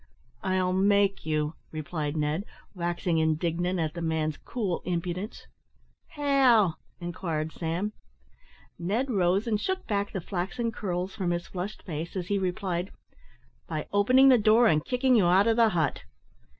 [0.41, 5.45] "I'll make you," replied Ned, waxing indignant at the man's cool impudence.
[6.07, 7.93] "How?" inquired Sam.
[8.79, 12.89] Ned rose and shook back the flaxen curls from his flushed face, as he replied,
[13.67, 16.01] "By opening the door and kicking you out of the hut."